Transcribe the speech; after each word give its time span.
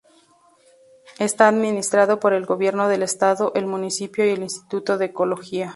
Está 1.19 1.47
administrado 1.47 2.19
por 2.19 2.33
el 2.33 2.47
Gobierno 2.47 2.87
del 2.87 3.03
Estado, 3.03 3.51
el 3.53 3.67
municipio 3.67 4.25
y 4.25 4.31
el 4.31 4.41
Instituto 4.41 4.97
de 4.97 5.05
Ecología. 5.05 5.69